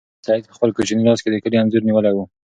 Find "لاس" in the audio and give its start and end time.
1.07-1.19